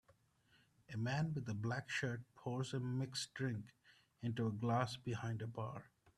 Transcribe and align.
A 0.91 0.97
man 0.97 1.31
with 1.35 1.47
a 1.47 1.53
black 1.53 1.87
shirt 1.87 2.23
pours 2.33 2.73
a 2.73 2.79
mixed 2.79 3.35
drink 3.35 3.75
into 4.23 4.47
a 4.47 4.51
glass 4.51 4.97
behind 4.97 5.43
a 5.43 5.47
bar. 5.47 5.91